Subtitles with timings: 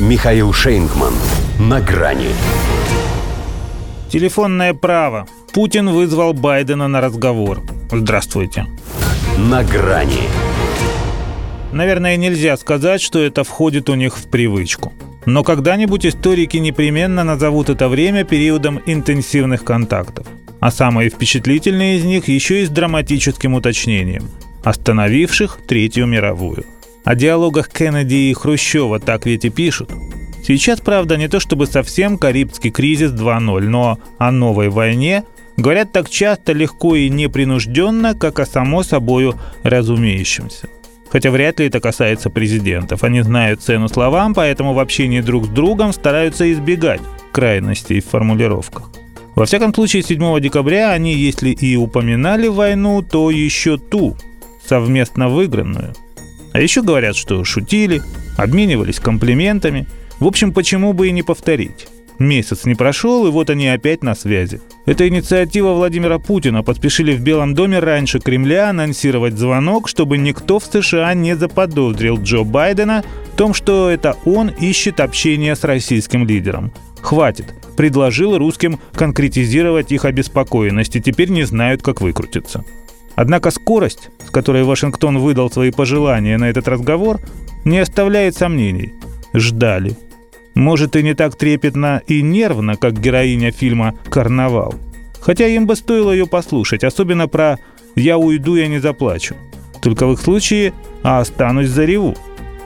[0.00, 1.14] Михаил Шейнгман.
[1.60, 2.30] На грани.
[4.10, 5.28] Телефонное право.
[5.52, 7.62] Путин вызвал Байдена на разговор.
[7.92, 8.66] Здравствуйте.
[9.38, 10.28] На грани.
[11.70, 14.92] Наверное, нельзя сказать, что это входит у них в привычку.
[15.26, 20.26] Но когда-нибудь историки непременно назовут это время периодом интенсивных контактов.
[20.58, 24.28] А самые впечатлительные из них еще и с драматическим уточнением,
[24.64, 26.64] остановивших Третью мировую.
[27.04, 29.90] О диалогах Кеннеди и Хрущева так ведь и пишут.
[30.42, 35.24] Сейчас, правда, не то чтобы совсем Карибский кризис 2.0, но о новой войне
[35.58, 40.68] говорят так часто, легко и непринужденно, как о само собою разумеющемся.
[41.10, 43.04] Хотя вряд ли это касается президентов.
[43.04, 48.90] Они знают цену словам, поэтому в общении друг с другом стараются избегать крайностей в формулировках.
[49.34, 54.16] Во всяком случае, 7 декабря они, если и упоминали войну, то еще ту,
[54.66, 55.92] совместно выигранную–
[56.54, 58.00] а еще говорят, что шутили,
[58.36, 59.88] обменивались комплиментами.
[60.20, 61.88] В общем, почему бы и не повторить?
[62.20, 64.60] Месяц не прошел, и вот они опять на связи.
[64.86, 66.62] Это инициатива Владимира Путина.
[66.62, 72.44] Поспешили в Белом доме раньше Кремля анонсировать звонок, чтобы никто в США не заподозрил Джо
[72.44, 73.02] Байдена
[73.32, 76.72] в том, что это он ищет общение с российским лидером.
[77.00, 77.52] Хватит.
[77.76, 82.64] Предложил русским конкретизировать их обеспокоенность, и теперь не знают, как выкрутиться.
[83.16, 87.20] Однако скорость, которой Вашингтон выдал свои пожелания на этот разговор,
[87.64, 88.92] не оставляет сомнений.
[89.32, 89.96] Ждали.
[90.54, 94.74] Может и не так трепетно и нервно, как героиня фильма «Карнавал».
[95.20, 97.58] Хотя им бы стоило ее послушать, особенно про
[97.94, 99.36] «Я уйду, я не заплачу».
[99.80, 102.16] Только в их случае «А останусь за реву».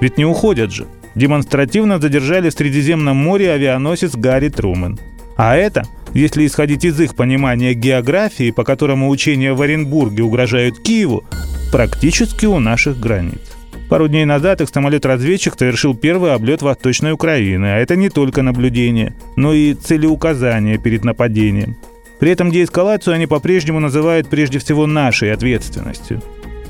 [0.00, 0.86] Ведь не уходят же.
[1.14, 4.98] Демонстративно задержали в Средиземном море авианосец Гарри Трумэн.
[5.36, 11.24] А это– если исходить из их понимания географии, по которому учения в Оренбурге угрожают Киеву,
[11.70, 13.40] практически у наших границ.
[13.88, 19.14] Пару дней назад их самолет-разведчик совершил первый облет Восточной Украины, а это не только наблюдение,
[19.36, 21.76] но и целеуказание перед нападением.
[22.20, 26.22] При этом деэскалацию они по-прежнему называют прежде всего нашей ответственностью.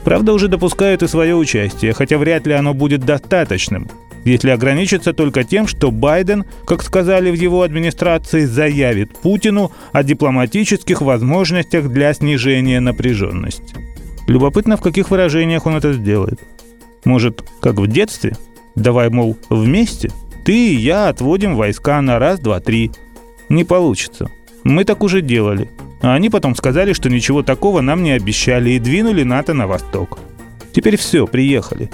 [0.05, 3.89] Правда, уже допускают и свое участие, хотя вряд ли оно будет достаточным,
[4.25, 11.01] если ограничиться только тем, что Байден, как сказали в его администрации, заявит Путину о дипломатических
[11.01, 13.88] возможностях для снижения напряженности.
[14.29, 16.39] Любопытно, в каких выражениях он это сделает.
[17.05, 18.37] Может, как в детстве?
[18.75, 20.11] Давай, мол, вместе?
[20.45, 22.93] Ты и я отводим войска на раз, два, три.
[23.49, 24.31] Не получится.
[24.65, 25.71] Мы так уже делали.
[26.03, 30.19] А они потом сказали, что ничего такого нам не обещали и двинули НАТО на восток.
[30.73, 31.91] Теперь все, приехали.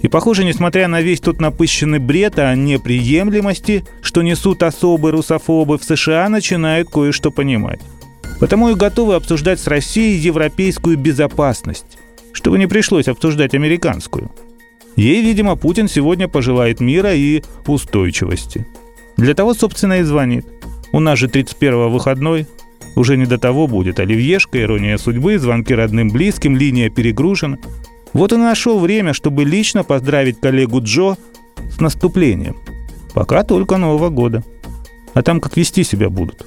[0.00, 5.84] И похоже, несмотря на весь тот напыщенный бред о неприемлемости, что несут особые русофобы, в
[5.84, 7.80] США начинают кое-что понимать.
[8.40, 11.98] Потому и готовы обсуждать с Россией европейскую безопасность,
[12.32, 14.30] чтобы не пришлось обсуждать американскую.
[14.96, 18.66] Ей, видимо, Путин сегодня пожелает мира и устойчивости.
[19.16, 20.46] Для того, собственно, и звонит.
[20.92, 22.46] У нас же 31-го выходной,
[22.94, 23.98] уже не до того будет.
[23.98, 27.58] Оливьешка, ирония судьбы, звонки родным близким, линия перегружена–
[28.14, 31.16] вот и нашел время, чтобы лично поздравить коллегу Джо
[31.68, 32.56] с наступлением.
[33.12, 34.44] Пока только Нового года.
[35.14, 36.46] А там как вести себя будут.